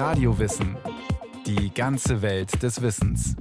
[0.00, 0.78] Radiowissen.
[1.44, 3.36] Die ganze Welt des Wissens.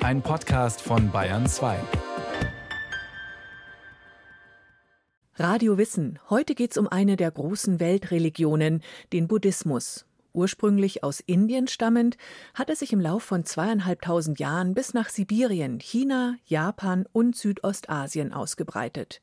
[0.00, 1.78] Ein Podcast von Bayern 2.
[5.36, 6.18] Radio Wissen.
[6.28, 8.82] Heute geht's um eine der großen Weltreligionen,
[9.14, 10.05] den Buddhismus.
[10.36, 12.18] Ursprünglich aus Indien stammend,
[12.52, 18.34] hat er sich im Lauf von zweieinhalbtausend Jahren bis nach Sibirien, China, Japan und Südostasien
[18.34, 19.22] ausgebreitet.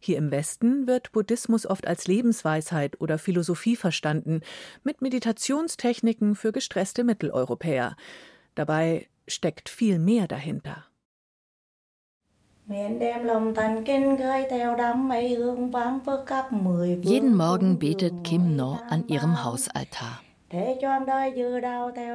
[0.00, 4.40] Hier im Westen wird Buddhismus oft als Lebensweisheit oder Philosophie verstanden,
[4.82, 7.94] mit Meditationstechniken für gestresste Mitteleuropäer.
[8.54, 10.86] Dabei steckt viel mehr dahinter.
[17.02, 20.22] Jeden Morgen betet Kim No an ihrem Hausaltar.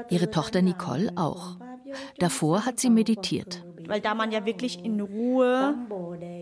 [0.09, 1.57] Ihre Tochter Nicole auch.
[2.17, 3.63] Davor hat sie meditiert.
[3.85, 5.75] Weil da man ja wirklich in Ruhe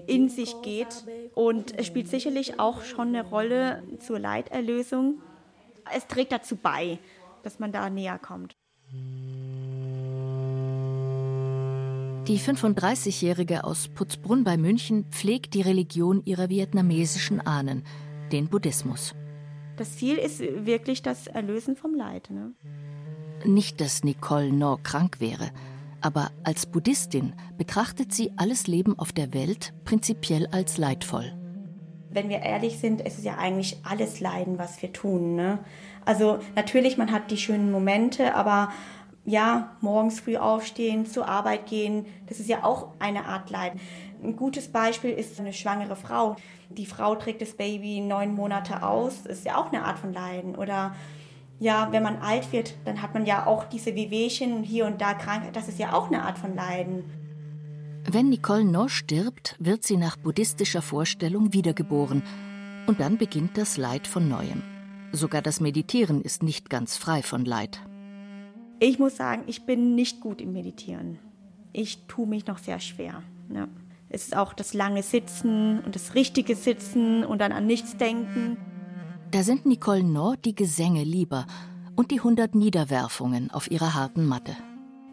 [0.06, 5.22] in sich geht und es spielt sicherlich auch schon eine Rolle zur Leiterlösung.
[5.96, 7.00] Es trägt dazu bei,
[7.44, 8.56] dass man da näher kommt.
[12.28, 17.84] Die 35-Jährige aus Putzbrunn bei München pflegt die Religion ihrer vietnamesischen Ahnen,
[18.34, 19.16] den Buddhismus.
[19.78, 22.30] Das Ziel ist wirklich das Erlösen vom Leid.
[22.32, 22.52] Ne?
[23.46, 25.52] Nicht, dass Nicole Nor krank wäre,
[26.02, 31.32] aber als Buddhistin betrachtet sie alles Leben auf der Welt prinzipiell als leidvoll.
[32.10, 35.36] Wenn wir ehrlich sind, ist es ja eigentlich alles Leiden, was wir tun.
[35.36, 35.60] Ne?
[36.06, 38.70] Also natürlich, man hat die schönen Momente, aber
[39.28, 43.80] ja, morgens früh aufstehen, zur Arbeit gehen, das ist ja auch eine Art Leiden.
[44.24, 46.38] Ein gutes Beispiel ist eine schwangere Frau.
[46.70, 50.56] Die Frau trägt das Baby neun Monate aus, ist ja auch eine Art von Leiden.
[50.56, 50.96] Oder
[51.60, 55.14] ja, wenn man alt wird, dann hat man ja auch diese Wehwehchen hier und da
[55.14, 57.04] Krankheit, das ist ja auch eine Art von Leiden.
[58.10, 62.24] Wenn Nicole No stirbt, wird sie nach buddhistischer Vorstellung wiedergeboren.
[62.88, 64.64] Und dann beginnt das Leid von neuem.
[65.12, 67.82] Sogar das Meditieren ist nicht ganz frei von Leid.
[68.80, 71.18] Ich muss sagen, ich bin nicht gut im Meditieren.
[71.74, 73.24] Ich tue mich noch sehr schwer.
[73.54, 73.68] Ja.
[74.10, 78.58] Es ist auch das lange Sitzen und das richtige Sitzen und dann an nichts denken.
[79.32, 81.46] Da sind Nicole Nord die Gesänge lieber
[81.96, 84.56] und die hundert Niederwerfungen auf ihrer harten Matte.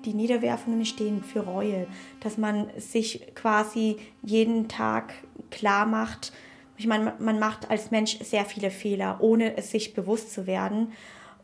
[0.05, 1.87] Die Niederwerfungen stehen für Reue,
[2.21, 5.15] dass man sich quasi jeden Tag
[5.51, 6.33] klar macht.
[6.77, 10.93] Ich meine, man macht als Mensch sehr viele Fehler, ohne es sich bewusst zu werden.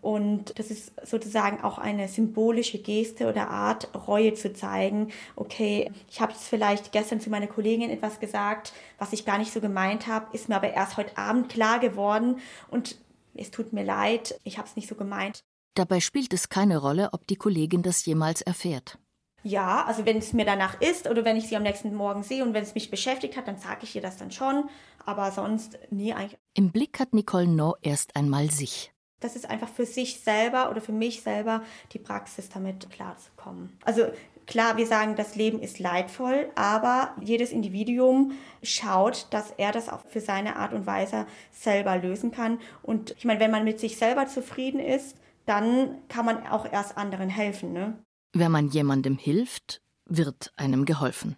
[0.00, 5.08] Und das ist sozusagen auch eine symbolische Geste oder Art, Reue zu zeigen.
[5.36, 9.52] Okay, ich habe jetzt vielleicht gestern zu meiner Kollegin etwas gesagt, was ich gar nicht
[9.52, 12.38] so gemeint habe, ist mir aber erst heute Abend klar geworden
[12.70, 12.96] und
[13.34, 15.44] es tut mir leid, ich habe es nicht so gemeint.
[15.74, 18.98] Dabei spielt es keine Rolle, ob die Kollegin das jemals erfährt.
[19.42, 22.42] Ja, also wenn es mir danach ist oder wenn ich sie am nächsten Morgen sehe
[22.44, 24.68] und wenn es mich beschäftigt hat, dann sage ich ihr das dann schon.
[25.06, 26.38] Aber sonst nie eigentlich.
[26.54, 28.92] Im Blick hat Nicole No erst einmal sich.
[29.20, 33.78] Das ist einfach für sich selber oder für mich selber die Praxis, damit klarzukommen.
[33.84, 34.06] Also
[34.46, 38.32] klar, wir sagen, das Leben ist leidvoll, aber jedes Individuum
[38.62, 42.58] schaut, dass er das auch für seine Art und Weise selber lösen kann.
[42.82, 45.16] Und ich meine, wenn man mit sich selber zufrieden ist,
[45.46, 47.72] dann kann man auch erst anderen helfen.
[47.72, 47.98] Ne?
[48.32, 51.36] Wenn man jemandem hilft, wird einem geholfen.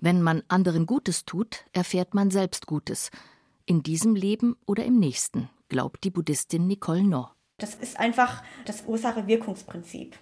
[0.00, 3.10] Wenn man anderen Gutes tut, erfährt man selbst Gutes.
[3.66, 7.30] In diesem Leben oder im nächsten, glaubt die Buddhistin Nicole No.
[7.58, 10.16] Das ist einfach das Ursache-Wirkungsprinzip.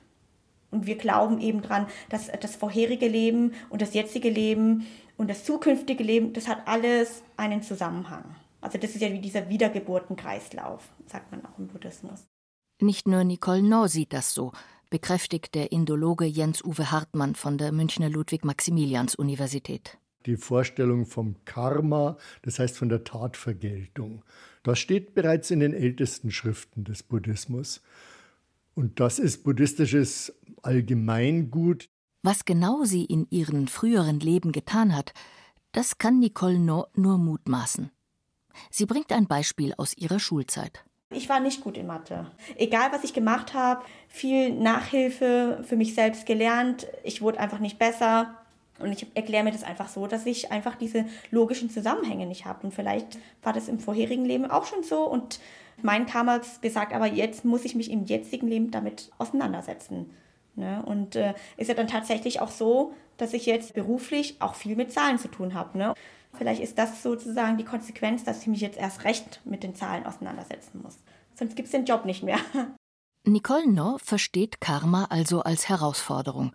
[0.70, 4.86] Und wir glauben eben dran, dass das vorherige Leben und das jetzige Leben
[5.18, 8.34] und das zukünftige Leben, das hat alles einen Zusammenhang.
[8.62, 12.24] Also das ist ja wie dieser Wiedergeburtenkreislauf, sagt man auch im Buddhismus.
[12.80, 14.52] Nicht nur Nicole No sieht das so,
[14.88, 19.98] bekräftigt der Indologe Jens-Uwe Hartmann von der Münchner Ludwig-Maximilians-Universität.
[20.24, 24.22] Die Vorstellung vom Karma, das heißt von der Tatvergeltung.
[24.62, 27.82] Das steht bereits in den ältesten Schriften des Buddhismus.
[28.74, 31.88] Und das ist buddhistisches Allgemeingut.
[32.22, 35.12] Was genau sie in ihrem früheren Leben getan hat,
[35.72, 37.90] das kann Nicole No nur mutmaßen.
[38.70, 40.84] Sie bringt ein Beispiel aus ihrer Schulzeit.
[41.10, 42.30] Ich war nicht gut in Mathe.
[42.56, 46.86] Egal, was ich gemacht habe, viel Nachhilfe für mich selbst gelernt.
[47.04, 48.41] Ich wurde einfach nicht besser.
[48.78, 52.66] Und ich erkläre mir das einfach so, dass ich einfach diese logischen Zusammenhänge nicht habe.
[52.66, 55.04] Und vielleicht war das im vorherigen Leben auch schon so.
[55.04, 55.40] Und
[55.82, 60.10] mein Karma hat gesagt, aber jetzt muss ich mich im jetzigen Leben damit auseinandersetzen.
[60.54, 60.82] Ne?
[60.84, 64.92] Und äh, ist ja dann tatsächlich auch so, dass ich jetzt beruflich auch viel mit
[64.92, 65.78] Zahlen zu tun habe.
[65.78, 65.94] Ne?
[66.34, 70.06] Vielleicht ist das sozusagen die Konsequenz, dass ich mich jetzt erst recht mit den Zahlen
[70.06, 70.98] auseinandersetzen muss.
[71.34, 72.38] Sonst gibt es den Job nicht mehr.
[73.24, 76.52] Nicole No versteht Karma also als Herausforderung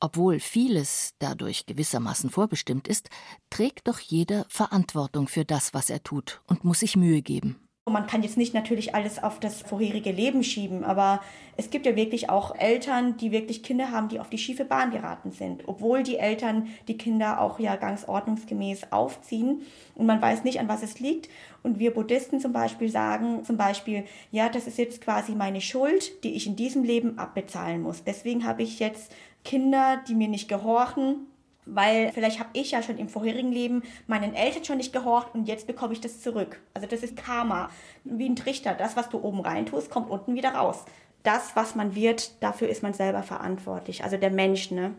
[0.00, 3.10] obwohl vieles dadurch gewissermaßen vorbestimmt ist,
[3.50, 7.56] trägt doch jeder Verantwortung für das, was er tut und muss sich Mühe geben.
[7.88, 11.20] Man kann jetzt nicht natürlich alles auf das vorherige Leben schieben, aber
[11.56, 14.90] es gibt ja wirklich auch Eltern, die wirklich Kinder haben, die auf die schiefe Bahn
[14.90, 19.62] geraten sind, obwohl die Eltern die Kinder auch ja ganz ordnungsgemäß aufziehen
[19.94, 21.28] und man weiß nicht, an was es liegt.
[21.62, 26.22] Und wir Buddhisten zum Beispiel sagen zum Beispiel, ja, das ist jetzt quasi meine Schuld,
[26.22, 28.04] die ich in diesem Leben abbezahlen muss.
[28.04, 29.12] Deswegen habe ich jetzt
[29.44, 31.26] Kinder, die mir nicht gehorchen,
[31.66, 35.46] weil vielleicht habe ich ja schon im vorherigen Leben meinen Eltern schon nicht gehorcht und
[35.46, 36.60] jetzt bekomme ich das zurück.
[36.74, 37.70] Also das ist Karma,
[38.04, 38.74] wie ein Trichter.
[38.74, 40.84] Das, was du oben rein tust, kommt unten wieder raus.
[41.22, 44.94] Das, was man wird, dafür ist man selber verantwortlich, also der Mensch, ne?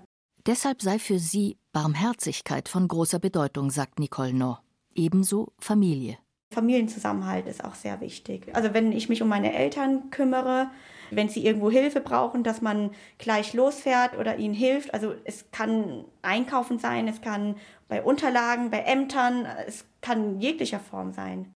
[0.46, 4.62] Deshalb sei für sie Barmherzigkeit von großer Bedeutung, sagt Nicole Nor.
[4.94, 6.18] Ebenso Familie.
[6.54, 8.54] Familienzusammenhalt ist auch sehr wichtig.
[8.54, 10.70] Also wenn ich mich um meine Eltern kümmere,
[11.12, 14.94] wenn sie irgendwo Hilfe brauchen, dass man gleich losfährt oder ihnen hilft.
[14.94, 17.56] Also es kann Einkaufen sein, es kann
[17.88, 21.54] bei Unterlagen, bei Ämtern, es kann jeglicher Form sein.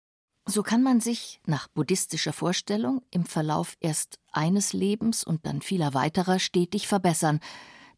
[0.46, 5.94] So kann man sich nach buddhistischer Vorstellung im Verlauf erst eines Lebens und dann vieler
[5.94, 7.40] weiterer stetig verbessern,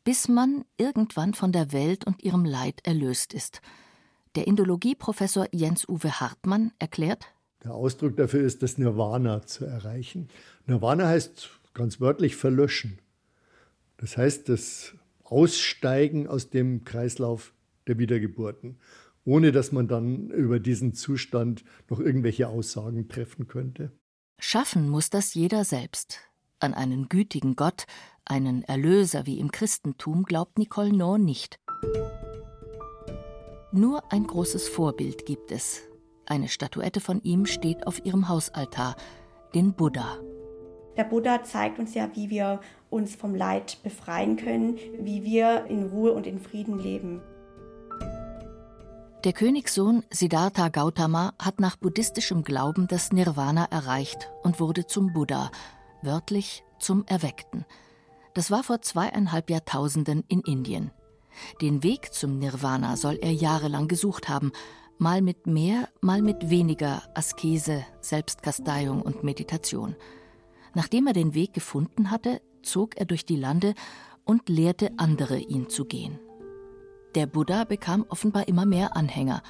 [0.03, 3.61] bis man irgendwann von der Welt und ihrem Leid erlöst ist.
[4.35, 7.25] Der Indologieprofessor Jens-Uwe Hartmann erklärt,
[7.65, 10.29] der Ausdruck dafür ist, das Nirvana zu erreichen.
[10.67, 12.99] Nirvana heißt ganz wörtlich verlöschen.
[13.97, 17.53] Das heißt, das Aussteigen aus dem Kreislauf
[17.87, 18.77] der Wiedergeburten,
[19.23, 23.91] ohne dass man dann über diesen Zustand noch irgendwelche Aussagen treffen könnte.
[24.39, 26.19] Schaffen muss das jeder selbst.
[26.59, 27.85] An einen gütigen Gott,
[28.25, 31.59] einen Erlöser wie im Christentum glaubt Nicole Nor nicht.
[33.71, 35.81] Nur ein großes Vorbild gibt es,
[36.25, 38.95] eine Statuette von ihm steht auf ihrem Hausaltar,
[39.53, 40.19] den Buddha.
[40.97, 42.59] Der Buddha zeigt uns ja, wie wir
[42.89, 47.21] uns vom Leid befreien können, wie wir in Ruhe und in Frieden leben.
[49.25, 55.49] Der Königssohn Siddhartha Gautama hat nach buddhistischem Glauben das Nirvana erreicht und wurde zum Buddha,
[56.03, 57.65] wörtlich zum Erweckten.
[58.35, 60.91] Das war vor zweieinhalb Jahrtausenden in Indien.
[61.59, 64.51] Den Weg zum Nirvana soll er jahrelang gesucht haben,
[64.97, 69.95] mal mit mehr, mal mit weniger Askese, Selbstkasteiung und Meditation.
[70.75, 73.73] Nachdem er den Weg gefunden hatte, zog er durch die Lande
[74.23, 76.19] und lehrte andere, ihn zu gehen.
[77.15, 79.41] Der Buddha bekam offenbar immer mehr Anhänger.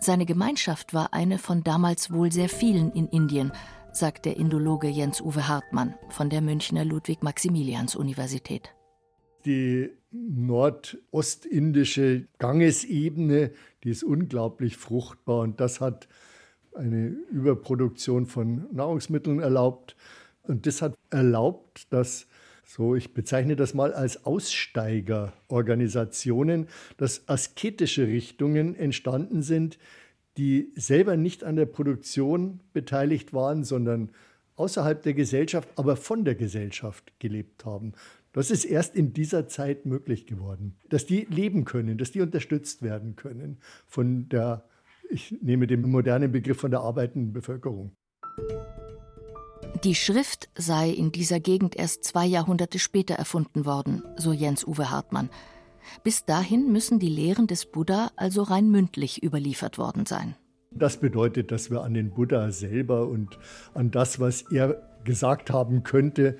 [0.00, 3.52] Seine Gemeinschaft war eine von damals wohl sehr vielen in Indien,
[3.92, 8.76] sagt der Indologe Jens-Uwe Hartmann von der Münchner Ludwig-Maximilians-Universität
[9.46, 13.52] die nordostindische Gangesebene,
[13.84, 16.08] die ist unglaublich fruchtbar und das hat
[16.74, 19.96] eine Überproduktion von Nahrungsmitteln erlaubt.
[20.48, 22.26] Und das hat erlaubt, dass
[22.64, 26.66] so, ich bezeichne das mal als Aussteigerorganisationen,
[26.96, 29.78] dass asketische Richtungen entstanden sind,
[30.36, 34.10] die selber nicht an der Produktion beteiligt waren, sondern
[34.56, 37.92] außerhalb der Gesellschaft, aber von der Gesellschaft gelebt haben.
[38.32, 42.82] Das ist erst in dieser Zeit möglich geworden, dass die leben können, dass die unterstützt
[42.82, 44.64] werden können von der,
[45.08, 47.92] ich nehme den modernen Begriff von der arbeitenden Bevölkerung.
[49.84, 55.28] Die Schrift sei in dieser Gegend erst zwei Jahrhunderte später erfunden worden, so Jens-Uwe Hartmann.
[56.02, 60.34] Bis dahin müssen die Lehren des Buddha also rein mündlich überliefert worden sein.
[60.70, 63.38] Das bedeutet, dass wir an den Buddha selber und
[63.74, 66.38] an das, was er gesagt haben könnte,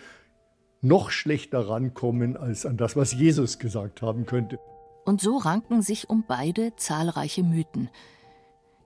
[0.81, 4.59] noch schlechter rankommen als an das, was Jesus gesagt haben könnte.
[5.05, 7.91] Und so ranken sich um beide zahlreiche Mythen.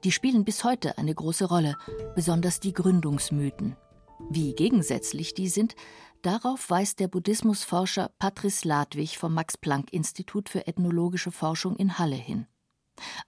[0.03, 1.77] Die spielen bis heute eine große Rolle,
[2.15, 3.77] besonders die Gründungsmythen.
[4.33, 5.75] Wie gegensätzlich die sind,
[6.23, 12.47] darauf weist der Buddhismusforscher Patrice Ladwig vom Max-Planck-Institut für ethnologische Forschung in Halle hin.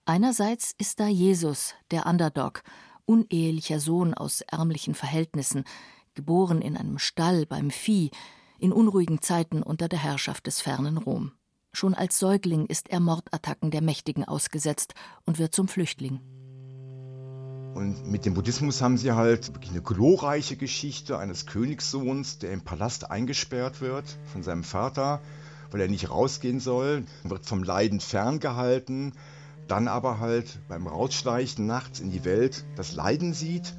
[0.05, 2.63] Einerseits ist da Jesus, der Underdog,
[3.03, 5.65] unehelicher Sohn aus ärmlichen Verhältnissen,
[6.13, 8.09] geboren in einem Stall beim Vieh,
[8.57, 11.33] in unruhigen Zeiten unter der Herrschaft des fernen Rom.
[11.73, 14.93] Schon als Säugling ist er Mordattacken der Mächtigen ausgesetzt
[15.25, 16.21] und wird zum Flüchtling.
[17.73, 22.61] Und mit dem Buddhismus haben sie halt wirklich eine glorreiche Geschichte eines Königssohns, der im
[22.61, 25.21] Palast eingesperrt wird von seinem Vater,
[25.71, 29.13] weil er nicht rausgehen soll, wird vom Leiden ferngehalten,
[29.67, 33.73] dann aber halt beim Rausschleichen nachts in die Welt das Leiden sieht,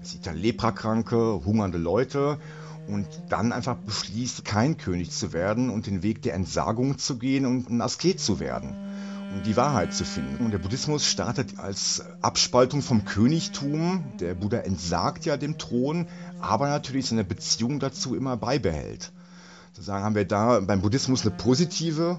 [0.00, 2.38] sieht dann Leprakranke, hungernde Leute
[2.86, 7.46] und dann einfach beschließt, kein König zu werden und den Weg der Entsagung zu gehen
[7.46, 8.89] und ein Asket zu werden
[9.44, 10.44] die Wahrheit zu finden.
[10.44, 14.04] Und der Buddhismus startet als Abspaltung vom Königtum.
[14.18, 16.06] Der Buddha entsagt ja dem Thron,
[16.40, 19.12] aber natürlich seine Beziehung dazu immer beibehält.
[19.72, 22.18] Sozusagen haben wir da beim Buddhismus eine positive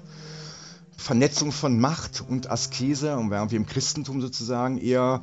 [0.96, 5.22] Vernetzung von Macht und Askese und während wir im Christentum sozusagen eher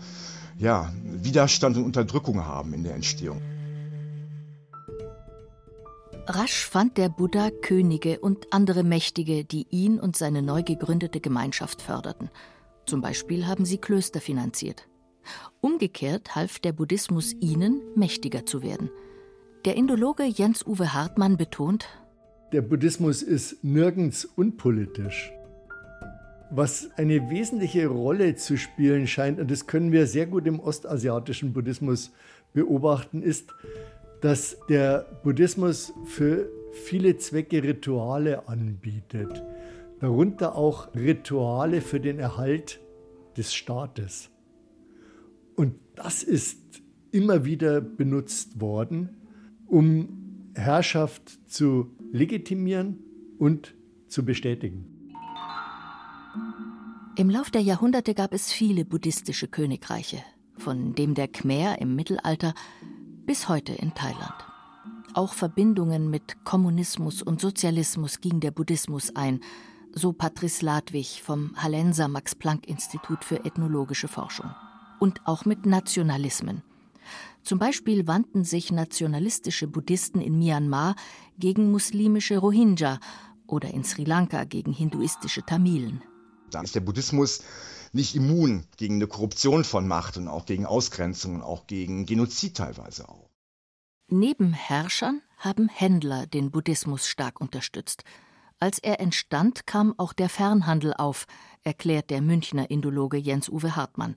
[0.58, 3.42] ja, Widerstand und Unterdrückung haben in der Entstehung.
[6.32, 11.82] Rasch fand der Buddha Könige und andere Mächtige, die ihn und seine neu gegründete Gemeinschaft
[11.82, 12.30] förderten.
[12.86, 14.88] Zum Beispiel haben sie Klöster finanziert.
[15.60, 18.92] Umgekehrt half der Buddhismus ihnen, mächtiger zu werden.
[19.66, 21.88] Der Indologe Jens-Uwe Hartmann betont,
[22.54, 25.32] der Buddhismus ist nirgends unpolitisch.
[26.52, 31.54] Was eine wesentliche Rolle zu spielen scheint, und das können wir sehr gut im ostasiatischen
[31.54, 32.12] Buddhismus
[32.54, 33.52] beobachten, ist,
[34.22, 39.44] dass der Buddhismus für viele Zwecke Rituale anbietet,
[40.00, 42.80] darunter auch Rituale für den Erhalt
[43.38, 44.30] des Staates.
[45.56, 49.10] Und das ist immer wieder benutzt worden,
[49.66, 53.00] um Herrschaft zu legitimieren
[53.38, 53.76] und
[54.08, 54.86] zu bestätigen.
[57.16, 60.20] Im Lauf der Jahrhunderte gab es viele buddhistische Königreiche,
[60.58, 62.54] von dem der Khmer im Mittelalter
[63.30, 64.34] bis heute in Thailand.
[65.14, 69.42] Auch Verbindungen mit Kommunismus und Sozialismus ging der Buddhismus ein,
[69.94, 74.50] so Patrice Ladwig vom Hallenser Max-Planck-Institut für ethnologische Forschung.
[75.00, 76.64] Und auch mit Nationalismen.
[77.44, 80.96] Zum Beispiel wandten sich nationalistische Buddhisten in Myanmar
[81.38, 83.00] gegen muslimische Rohingya
[83.46, 86.02] oder in Sri Lanka gegen hinduistische Tamilen.
[86.50, 87.44] Da ist der Buddhismus
[87.94, 92.58] nicht immun gegen eine Korruption von Macht und auch gegen Ausgrenzung und auch gegen Genozid
[92.58, 93.30] teilweise auch.
[94.12, 98.04] Neben Herrschern haben Händler den Buddhismus stark unterstützt.
[98.60, 101.26] Als er entstand, kam auch der Fernhandel auf,
[101.64, 104.16] erklärt der Münchner Indologe Jens-Uwe Hartmann.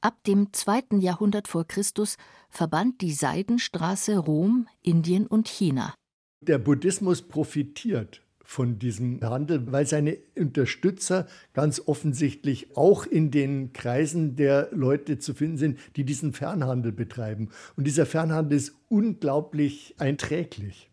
[0.00, 2.16] Ab dem zweiten Jahrhundert vor Christus
[2.48, 5.94] verband die Seidenstraße Rom, Indien und China.
[6.40, 14.36] Der Buddhismus profitiert von diesem Handel, weil seine Unterstützer ganz offensichtlich auch in den Kreisen
[14.36, 17.50] der Leute zu finden sind, die diesen Fernhandel betreiben.
[17.76, 20.88] Und dieser Fernhandel ist unglaublich einträglich.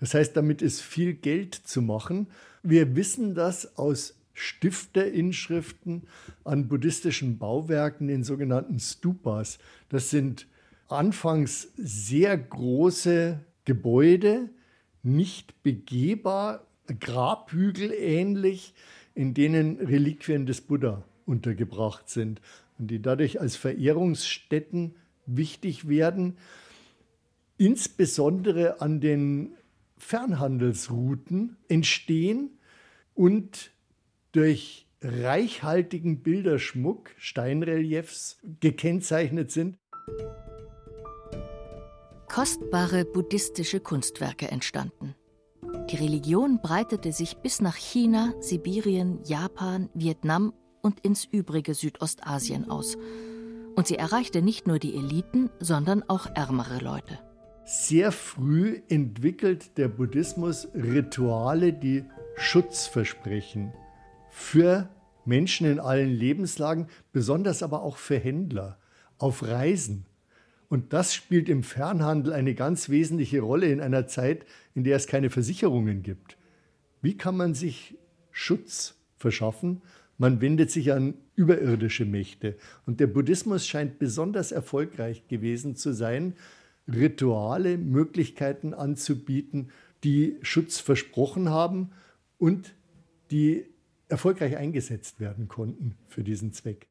[0.00, 2.28] Das heißt, damit ist viel Geld zu machen.
[2.62, 6.04] Wir wissen das aus Stifterinschriften
[6.44, 9.58] an buddhistischen Bauwerken, den sogenannten Stupas.
[9.90, 10.46] Das sind
[10.88, 14.48] anfangs sehr große Gebäude,
[15.02, 16.67] nicht begehbar,
[16.98, 18.74] Grabhügel ähnlich,
[19.14, 22.40] in denen Reliquien des Buddha untergebracht sind
[22.78, 24.94] und die dadurch als Verehrungsstätten
[25.26, 26.38] wichtig werden,
[27.58, 29.50] insbesondere an den
[29.98, 32.50] Fernhandelsrouten entstehen
[33.14, 33.72] und
[34.32, 39.76] durch reichhaltigen Bilderschmuck, Steinreliefs gekennzeichnet sind.
[42.28, 45.14] Kostbare buddhistische Kunstwerke entstanden.
[45.90, 50.52] Die Religion breitete sich bis nach China, Sibirien, Japan, Vietnam
[50.82, 52.98] und ins übrige Südostasien aus.
[53.74, 57.18] Und sie erreichte nicht nur die Eliten, sondern auch ärmere Leute.
[57.64, 62.04] Sehr früh entwickelt der Buddhismus Rituale, die
[62.36, 63.72] Schutz versprechen
[64.30, 64.90] für
[65.24, 68.78] Menschen in allen Lebenslagen, besonders aber auch für Händler
[69.16, 70.06] auf Reisen.
[70.68, 74.44] Und das spielt im Fernhandel eine ganz wesentliche Rolle in einer Zeit,
[74.74, 76.36] in der es keine Versicherungen gibt.
[77.00, 77.96] Wie kann man sich
[78.30, 79.82] Schutz verschaffen?
[80.18, 82.56] Man wendet sich an überirdische Mächte.
[82.84, 86.34] Und der Buddhismus scheint besonders erfolgreich gewesen zu sein,
[86.88, 89.70] Rituale, Möglichkeiten anzubieten,
[90.04, 91.90] die Schutz versprochen haben
[92.38, 92.74] und
[93.30, 93.66] die
[94.08, 96.87] erfolgreich eingesetzt werden konnten für diesen Zweck.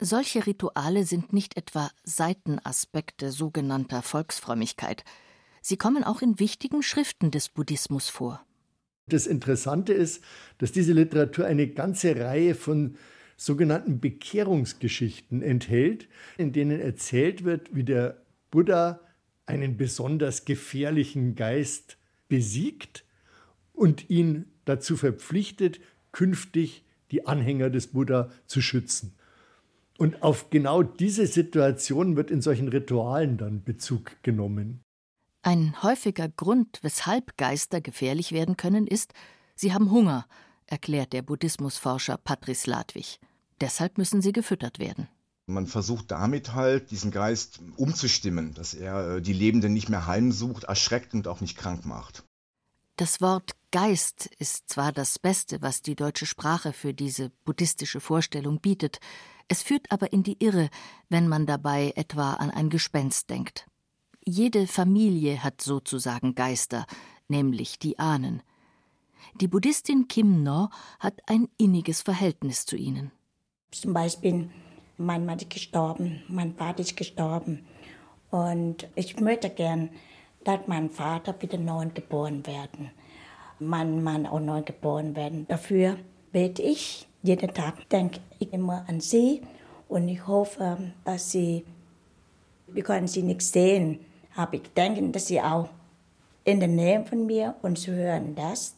[0.00, 5.04] Solche Rituale sind nicht etwa Seitenaspekte sogenannter Volksfrömmigkeit.
[5.60, 8.44] Sie kommen auch in wichtigen Schriften des Buddhismus vor.
[9.08, 10.22] Das Interessante ist,
[10.58, 12.96] dass diese Literatur eine ganze Reihe von
[13.36, 19.00] sogenannten Bekehrungsgeschichten enthält, in denen erzählt wird, wie der Buddha
[19.46, 21.96] einen besonders gefährlichen Geist
[22.28, 23.04] besiegt
[23.72, 25.80] und ihn dazu verpflichtet,
[26.12, 29.17] künftig die Anhänger des Buddha zu schützen.
[29.98, 34.80] Und auf genau diese Situation wird in solchen Ritualen dann Bezug genommen.
[35.42, 39.12] Ein häufiger Grund, weshalb Geister gefährlich werden können, ist,
[39.56, 40.26] sie haben Hunger,
[40.66, 43.18] erklärt der Buddhismusforscher Patrice Ladwig.
[43.60, 45.08] Deshalb müssen sie gefüttert werden.
[45.46, 50.64] Man versucht damit halt, diesen Geist umzustimmen, dass er äh, die Lebenden nicht mehr heimsucht,
[50.64, 52.22] erschreckt und auch nicht krank macht.
[52.96, 58.60] Das Wort Geist ist zwar das Beste, was die deutsche Sprache für diese buddhistische Vorstellung
[58.60, 59.00] bietet,
[59.48, 60.68] es führt aber in die Irre,
[61.08, 63.66] wenn man dabei etwa an ein Gespenst denkt.
[64.24, 66.86] Jede Familie hat sozusagen Geister,
[67.28, 68.42] nämlich die Ahnen.
[69.40, 70.68] Die Buddhistin Kim No
[71.00, 73.10] hat ein inniges Verhältnis zu ihnen.
[73.70, 74.50] Zum Beispiel
[74.98, 77.64] Mein Mann ist gestorben, mein Vater ist gestorben.
[78.30, 79.90] Und ich möchte gern,
[80.44, 82.90] dass mein Vater wieder neu geboren werden.
[83.60, 85.46] Mein Mann auch neu geboren werden.
[85.48, 85.98] Dafür
[86.32, 89.42] bete ich jeden Tag, denke ich immer an sie
[89.88, 91.64] und ich hoffe, dass sie,
[92.68, 94.00] wir können sie nicht sehen,
[94.34, 95.68] aber ich denke, dass sie auch
[96.44, 98.74] in der Nähe von mir und sie hören das.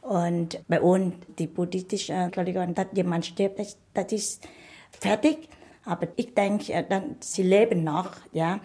[0.00, 4.48] Und bei uns, die buddhistische Religion, dass jemand stirbt, das, das ist
[4.90, 5.48] fertig.
[5.84, 8.60] Aber ich denke, dann, sie leben noch, ja.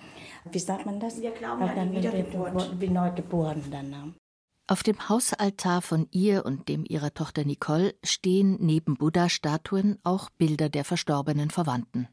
[0.52, 1.20] Wie sagt man das?
[1.20, 2.80] Wir glauben an die Wiedergeburt.
[2.80, 4.16] Wie neugeboren dann.
[4.70, 10.68] Auf dem Hausaltar von ihr und dem ihrer Tochter Nicole stehen neben Buddha-Statuen auch Bilder
[10.68, 12.10] der verstorbenen Verwandten.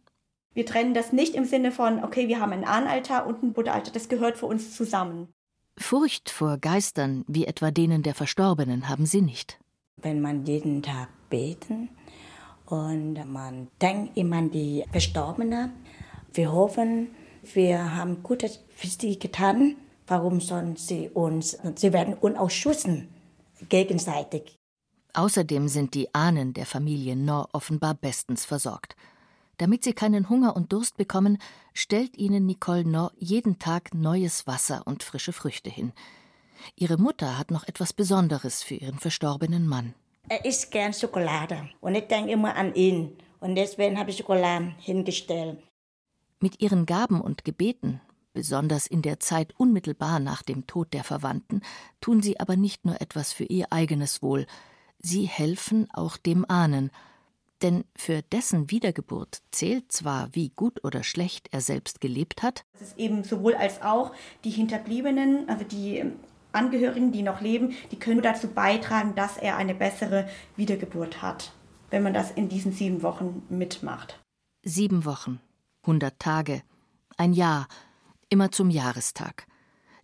[0.53, 3.93] Wir trennen das nicht im Sinne von, okay, wir haben einen Ahnenaltar und ein Buddha-Altar.
[3.93, 5.35] Das gehört für uns zusammen.
[5.77, 9.59] Furcht vor Geistern, wie etwa denen der Verstorbenen, haben sie nicht.
[9.97, 11.89] Wenn man jeden Tag beten
[12.67, 15.73] und man denkt immer an die Verstorbenen,
[16.33, 17.09] wir hoffen,
[17.43, 19.75] wir haben Gutes für sie getan
[20.07, 23.09] Warum sollen sie uns, sie werden uns auch schützen,
[23.69, 24.59] gegenseitig.
[25.15, 28.97] Außerdem sind die Ahnen der Familie Nor offenbar bestens versorgt.
[29.59, 31.39] Damit sie keinen Hunger und Durst bekommen,
[31.73, 35.93] stellt ihnen Nicole Nor jeden Tag neues Wasser und frische Früchte hin.
[36.75, 39.95] Ihre Mutter hat noch etwas Besonderes für ihren verstorbenen Mann.
[40.29, 43.17] Er isst gern Schokolade und ich denke immer an ihn.
[43.41, 45.59] Und deswegen habe ich Schokolade hingestellt.
[46.41, 48.01] Mit ihren Gaben und Gebeten
[48.35, 51.63] Besonders in der Zeit unmittelbar nach dem Tod der Verwandten
[52.01, 54.47] tun sie aber nicht nur etwas für ihr eigenes Wohl,
[54.99, 56.91] sie helfen auch dem Ahnen,
[57.63, 62.65] denn für dessen Wiedergeburt zählt zwar, wie gut oder schlecht er selbst gelebt hat.
[62.75, 64.13] Es ist eben sowohl als auch
[64.43, 66.15] die Hinterbliebenen, also die ähm,
[66.51, 71.53] Angehörigen, die noch leben, die können dazu beitragen, dass er eine bessere Wiedergeburt hat,
[71.91, 74.21] wenn man das in diesen sieben Wochen mitmacht.
[74.65, 75.41] Sieben Wochen,
[75.87, 76.63] hundert Tage,
[77.17, 77.69] ein Jahr,
[78.29, 79.47] immer zum Jahrestag.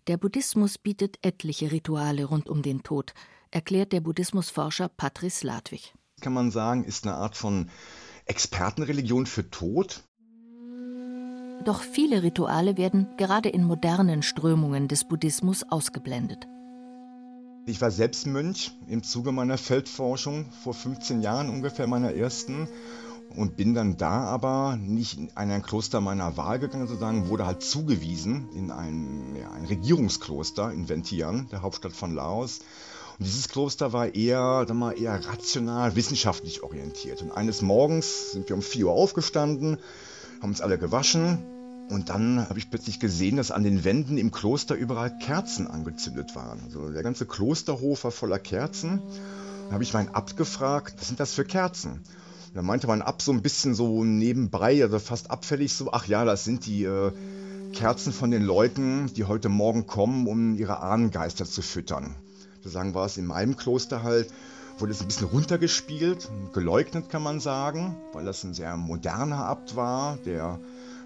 [0.07, 3.15] Der Buddhismus bietet etliche Rituale rund um den Tod,
[3.51, 5.95] erklärt der Buddhismusforscher Patrice Ladwig.
[6.21, 7.71] Kann man sagen, ist eine Art von
[8.27, 10.05] Expertenreligion für Tod?
[11.65, 16.47] Doch viele Rituale werden gerade in modernen Strömungen des Buddhismus ausgeblendet.
[17.67, 22.67] Ich war selbst Mönch im Zuge meiner Feldforschung vor 15 Jahren ungefähr meiner ersten
[23.37, 27.63] und bin dann da aber nicht in ein Kloster meiner Wahl gegangen, sozusagen, wurde halt
[27.63, 32.61] zugewiesen in ein, ja, ein Regierungskloster in Vientiane, der Hauptstadt von Laos.
[33.19, 37.23] Und dieses Kloster war eher, sag mal, eher rational, wissenschaftlich orientiert.
[37.23, 39.79] Und eines Morgens sind wir um 4 Uhr aufgestanden,
[40.41, 41.39] haben uns alle gewaschen
[41.91, 46.37] und dann habe ich plötzlich gesehen, dass an den Wänden im Kloster überall Kerzen angezündet
[46.37, 46.61] waren.
[46.65, 49.03] Also der ganze Klosterhof war voller Kerzen.
[49.65, 52.05] Dann habe ich meinen Abt gefragt, was sind das für Kerzen?
[52.53, 56.25] Da meinte man ab so ein bisschen so nebenbei, also fast abfällig so, ach ja,
[56.25, 57.13] das sind die äh,
[57.73, 62.17] Kerzen von den Leuten, die heute Morgen kommen, um ihre Ahnengeister zu füttern.
[62.57, 64.33] Sozusagen war es in meinem Kloster halt,
[64.79, 69.77] wurde es ein bisschen runtergespielt, geleugnet kann man sagen, weil das ein sehr moderner Abt
[69.77, 70.59] war, der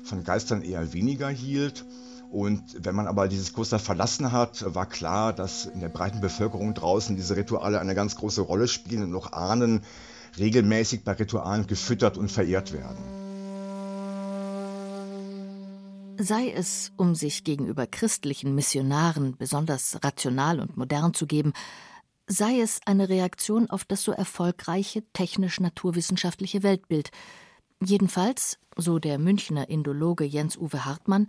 [0.02, 1.84] von Geistern eher weniger hielt.
[2.30, 6.72] Und wenn man aber dieses Kloster verlassen hat, war klar, dass in der breiten Bevölkerung
[6.74, 9.82] draußen diese Rituale eine ganz große Rolle spielen und auch Ahnen
[10.38, 13.24] regelmäßig bei Ritualen gefüttert und verehrt werden.
[16.16, 21.52] Sei es, um sich gegenüber christlichen Missionaren besonders rational und modern zu geben,
[22.26, 27.10] sei es eine Reaktion auf das so erfolgreiche technisch-naturwissenschaftliche Weltbild.
[27.82, 31.26] Jedenfalls, so der Münchner Indologe Jens-Uwe Hartmann,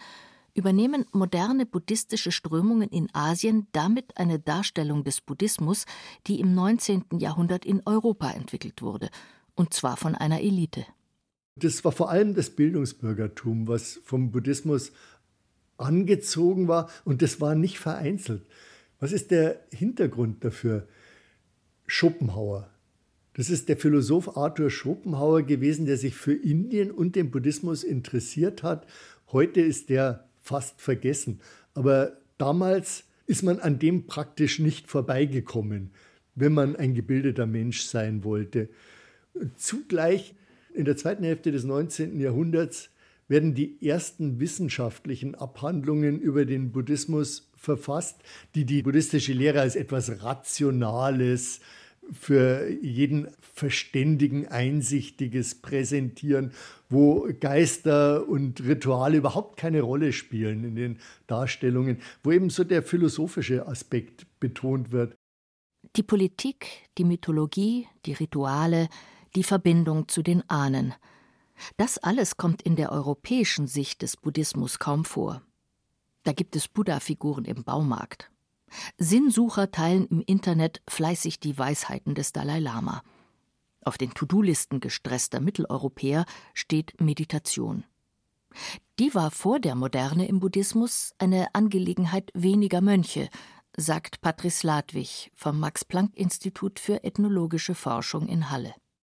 [0.56, 5.86] übernehmen moderne buddhistische Strömungen in Asien damit eine Darstellung des Buddhismus,
[6.26, 7.04] die im 19.
[7.20, 9.10] Jahrhundert in Europa entwickelt wurde,
[9.54, 10.86] und zwar von einer Elite.
[11.58, 14.92] Das war vor allem das Bildungsbürgertum, was vom Buddhismus
[15.78, 18.46] angezogen war, und das war nicht vereinzelt.
[19.00, 20.88] Was ist der Hintergrund dafür?
[21.86, 22.70] Schopenhauer.
[23.34, 28.64] Das ist der Philosoph Arthur Schopenhauer gewesen, der sich für Indien und den Buddhismus interessiert
[28.64, 28.88] hat.
[29.32, 31.42] Heute ist der fast vergessen.
[31.74, 35.90] Aber damals ist man an dem praktisch nicht vorbeigekommen,
[36.36, 38.70] wenn man ein gebildeter Mensch sein wollte.
[39.56, 40.36] Zugleich
[40.74, 42.20] in der zweiten Hälfte des 19.
[42.20, 42.92] Jahrhunderts
[43.28, 48.22] werden die ersten wissenschaftlichen Abhandlungen über den Buddhismus verfasst,
[48.54, 51.60] die die buddhistische Lehre als etwas Rationales,
[52.12, 56.52] für jeden Verständigen Einsichtiges präsentieren,
[56.90, 62.84] wo Geister und Rituale überhaupt keine Rolle spielen in den Darstellungen, wo eben so der
[62.84, 65.16] philosophische Aspekt betont wird.
[65.96, 68.90] Die Politik, die Mythologie, die Rituale,
[69.36, 70.94] die Verbindung zu den Ahnen.
[71.78, 75.42] Das alles kommt in der europäischen Sicht des Buddhismus kaum vor.
[76.24, 78.32] Da gibt es Buddha-Figuren im Baumarkt.
[78.98, 83.02] Sinnsucher teilen im Internet fleißig die Weisheiten des Dalai Lama.
[83.82, 87.84] Auf den To-Do-Listen gestresster Mitteleuropäer steht Meditation.
[89.00, 93.30] Die war vor der Moderne im Buddhismus eine Angelegenheit weniger Mönche,
[93.78, 98.74] sagt Patrice Ladwig vom Max-Planck-Institut für ethnologische Forschung in Halle.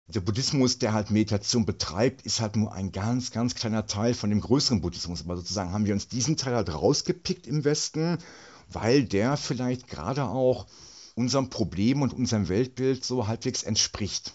[0.08, 4.30] Der Buddhismus, der halt Meditation betreibt, ist halt nur ein ganz, ganz kleiner Teil von
[4.30, 5.22] dem größeren Buddhismus.
[5.22, 8.18] Aber sozusagen haben wir uns diesen Teil halt rausgepickt im Westen,
[8.72, 10.66] weil der vielleicht gerade auch
[11.14, 14.34] unserem Problem und unserem Weltbild so halbwegs entspricht.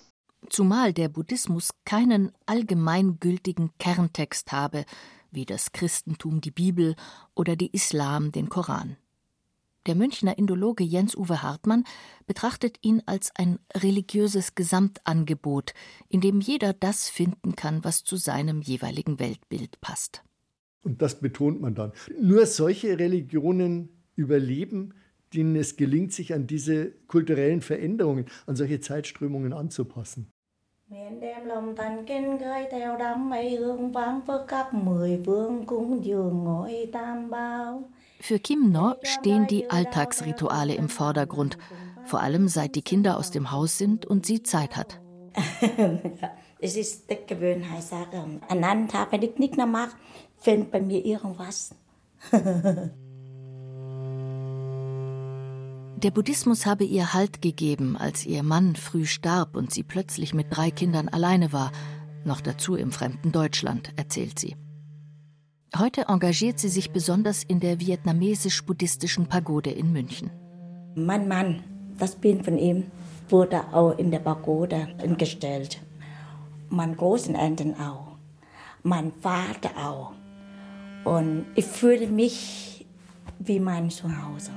[0.49, 4.85] Zumal der Buddhismus keinen allgemeingültigen Kerntext habe,
[5.31, 6.95] wie das Christentum die Bibel
[7.33, 8.97] oder die Islam den Koran.
[9.85, 11.83] Der Münchner Indologe Jens-Uwe Hartmann
[12.25, 15.73] betrachtet ihn als ein religiöses Gesamtangebot,
[16.07, 20.23] in dem jeder das finden kann, was zu seinem jeweiligen Weltbild passt.
[20.83, 21.91] Und das betont man dann.
[22.21, 24.93] Nur solche Religionen überleben,
[25.33, 30.31] denen es gelingt, sich an diese kulturellen Veränderungen, an solche Zeitströmungen anzupassen.
[30.89, 35.65] Miền đem lòng thành kinh khơi theo đám mây hương vang phước các mười vương
[35.65, 37.83] cúng dường ngồi tam bao.
[38.21, 41.57] Für Kim No stehen die Alltagsrituale im Vordergrund,
[42.05, 44.99] vor allem seit die Kinder aus dem Haus sind und sie Zeit hat.
[46.59, 48.39] Es ist die Gewohnheitssache.
[48.47, 49.97] An einem Tag, wenn ich nichts mehr mache,
[50.37, 51.75] findet bei mir irgendwas.
[56.03, 60.47] Der Buddhismus habe ihr Halt gegeben, als ihr Mann früh starb und sie plötzlich mit
[60.49, 61.71] drei Kindern alleine war,
[62.25, 64.57] noch dazu im fremden Deutschland, erzählt sie.
[65.77, 70.29] Heute engagiert sie sich besonders in der vietnamesisch-buddhistischen Pagode in München.
[70.95, 71.63] Mein Mann,
[71.97, 72.91] das Bild von ihm,
[73.29, 75.81] wurde auch in der Pagode gestellt.
[76.67, 78.17] Mein großen Eltern auch,
[78.83, 80.11] mein Vater auch.
[81.05, 82.85] Und ich fühle mich
[83.39, 84.51] wie mein Zuhause.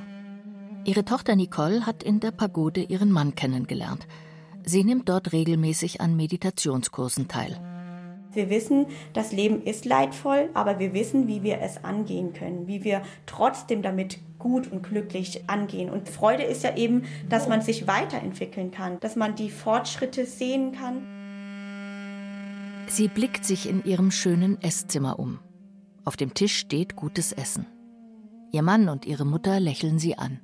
[0.86, 4.06] Ihre Tochter Nicole hat in der Pagode ihren Mann kennengelernt.
[4.64, 7.60] Sie nimmt dort regelmäßig an Meditationskursen teil.
[8.32, 12.84] Wir wissen, das Leben ist leidvoll, aber wir wissen, wie wir es angehen können, wie
[12.84, 15.90] wir trotzdem damit gut und glücklich angehen.
[15.90, 20.70] Und Freude ist ja eben, dass man sich weiterentwickeln kann, dass man die Fortschritte sehen
[20.70, 21.02] kann.
[22.86, 25.40] Sie blickt sich in ihrem schönen Esszimmer um.
[26.04, 27.66] Auf dem Tisch steht gutes Essen.
[28.52, 30.38] Ihr Mann und ihre Mutter lächeln sie an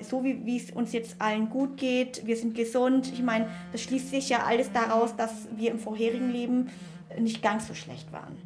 [0.00, 3.10] so wie, wie es uns jetzt allen gut geht, wir sind gesund.
[3.12, 6.70] Ich meine, das schließt sich ja alles daraus, dass wir im vorherigen Leben
[7.18, 8.36] nicht ganz so schlecht waren.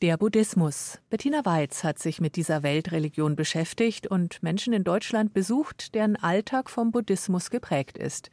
[0.00, 1.00] Der Buddhismus.
[1.10, 6.70] Bettina Weiz hat sich mit dieser Weltreligion beschäftigt und Menschen in Deutschland besucht, deren Alltag
[6.70, 8.30] vom Buddhismus geprägt ist.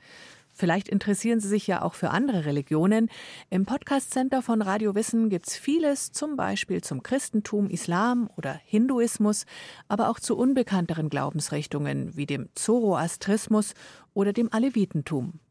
[0.57, 3.09] Vielleicht interessieren Sie sich ja auch für andere Religionen.
[3.49, 8.53] Im Podcast Center von Radio Wissen gibt es vieles, zum Beispiel zum Christentum, Islam oder
[8.63, 9.45] Hinduismus,
[9.89, 13.73] aber auch zu unbekannteren Glaubensrichtungen wie dem Zoroastrismus
[14.13, 15.41] oder dem Alevitentum.